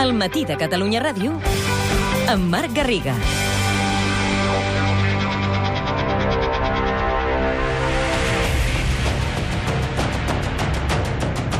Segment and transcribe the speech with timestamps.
[0.00, 1.34] El matí de Catalunya Ràdio
[2.32, 3.12] amb Marc Garriga.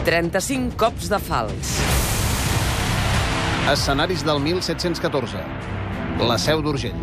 [0.09, 1.75] «35 cops de fals».
[3.75, 5.45] Escenaris del 1714.
[6.25, 6.97] La Seu d'Urgell.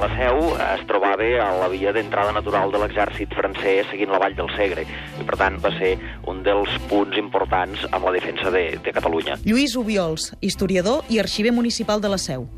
[0.00, 4.36] La seu es trobava a la via d'entrada natural de l'exèrcit francès seguint la vall
[4.38, 5.90] del Segre i, per tant, va ser
[6.30, 9.36] un dels punts importants amb la defensa de, de Catalunya.
[9.44, 12.48] Lluís Ubiols, historiador i arxiver municipal de la Seu.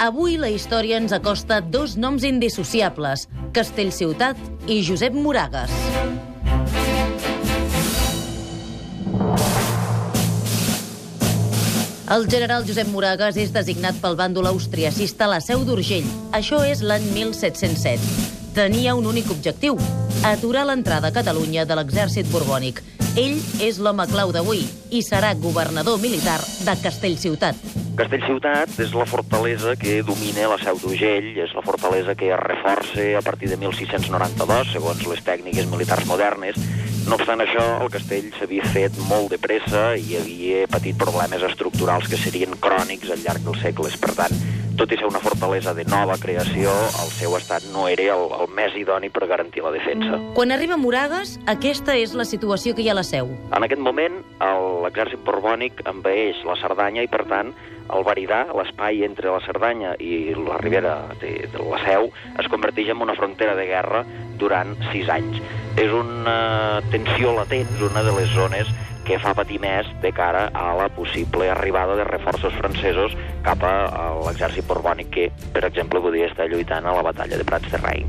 [0.00, 3.24] Avui la història ens acosta dos noms indissociables,
[3.56, 5.72] Castellciutat i Josep Moragas.
[12.10, 16.08] El general Josep Moragas és designat pel bàndol austriacista a la Seu d'Urgell.
[16.34, 18.02] Això és l'any 1707.
[18.56, 19.78] Tenia un únic objectiu,
[20.26, 22.82] aturar l'entrada a Catalunya de l'exèrcit borbònic.
[23.14, 27.62] Ell és l'home clau d'avui i serà governador militar de Castellciutat.
[28.02, 33.06] Castellciutat és la fortalesa que domina la Seu d'Urgell, és la fortalesa que es reforça
[33.22, 36.58] a partir de 1692, segons les tècniques militars modernes.
[37.10, 42.06] No obstant això, el castell s'havia fet molt de pressa i havia patit problemes estructurals
[42.06, 43.96] que serien crònics al llarg dels segles.
[43.98, 44.36] Per tant,
[44.78, 48.46] tot i ser una fortalesa de nova creació, el seu estat no era el, el
[48.54, 50.20] més idoni per garantir la defensa.
[50.38, 53.34] Quan arriba Moragas, aquesta és la situació que hi ha a la Seu.
[53.50, 54.22] En aquest moment,
[54.86, 57.50] l'exèrcit borbònic envaeix la Cerdanya i, per tant,
[57.90, 62.92] el Veridà, l'espai entre la Cerdanya i la ribera de, de la Seu, es converteix
[62.92, 64.04] en una frontera de guerra
[64.40, 65.40] durant sis anys.
[65.80, 68.70] És una tensió latent, una de les zones
[69.06, 73.74] que fa patir més de cara a la possible arribada de reforços francesos cap a,
[74.26, 78.06] l'exèrcit borbònic que, per exemple, podia estar lluitant a la batalla de Prats de Rei.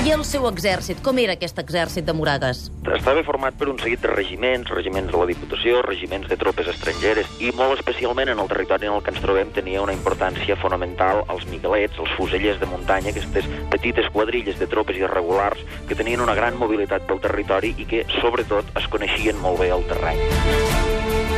[0.00, 1.02] I el seu exèrcit?
[1.04, 2.62] Com era aquest exèrcit de Moragas?
[2.96, 7.28] Estava format per un seguit de regiments, regiments de la Diputació, regiments de tropes estrangeres,
[7.36, 11.20] i molt especialment en el territori en el que ens trobem tenia una importància fonamental
[11.28, 13.44] els miguelets, els fusellers de muntanya, aquestes
[13.74, 15.60] petites quadrilles de tropes irregulars
[15.90, 19.84] que tenien una gran mobilitat pel territori i que, sobretot, es coneixien molt bé el
[19.92, 21.29] terreny.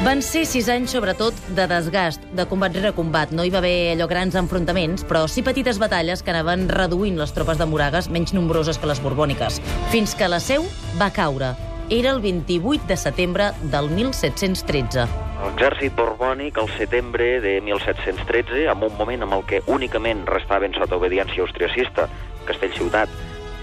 [0.00, 3.34] Van ser sis anys, sobretot, de desgast, de combat rere combat.
[3.36, 7.34] No hi va haver allò grans enfrontaments, però sí petites batalles que anaven reduint les
[7.36, 9.58] tropes de Moragas, menys nombroses que les borbòniques,
[9.92, 10.64] fins que la seu
[10.96, 11.50] va caure.
[11.92, 15.04] Era el 28 de setembre del 1713.
[15.42, 20.96] L'exèrcit borbònic, al setembre de 1713, en un moment en el que únicament restaven sota
[20.96, 22.08] obediència austriacista
[22.48, 23.12] Castellciutat,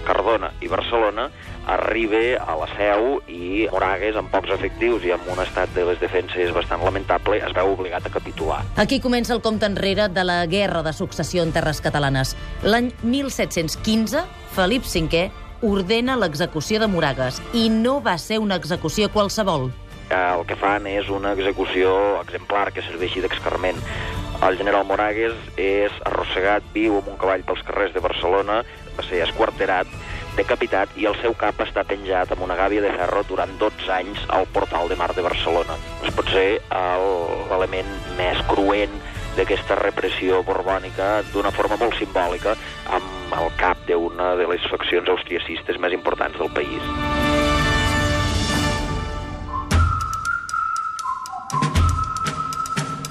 [0.06, 1.28] Cardona i Barcelona,
[1.68, 6.00] arriba a la seu i Moragues, amb pocs efectius i amb un estat de les
[6.00, 8.62] defenses bastant lamentable, es veu obligat a capitular.
[8.76, 12.36] Aquí comença el compte enrere de la Guerra de Successió en Terres Catalanes.
[12.62, 14.24] L'any 1715,
[14.56, 15.28] Felip V
[15.62, 19.70] ordena l'execució de Moragas i no va ser una execució qualsevol.
[20.08, 23.76] Eh, El que fan és una execució exemplar que serveixi d'excarment.
[24.46, 28.62] El general Moragues és arrossegat viu amb un cavall pels carrers de Barcelona,
[28.98, 29.86] va ser esquarterat,
[30.36, 34.18] decapitat i el seu cap està penjat amb una gàbia de ferro durant 12 anys
[34.28, 35.78] al portal de mar de Barcelona.
[36.06, 38.98] Es pot ser el- l'element més cruent
[39.36, 42.56] d'aquesta repressió borbònica d'una forma molt simbòlica
[42.90, 46.82] amb el cap d'una de les faccions austriacistes més importants del país.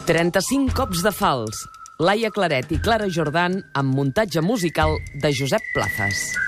[0.07, 1.76] «35 cops de fals».
[1.97, 6.46] Laia Claret i Clara Jordan amb muntatge musical de Josep Plazas.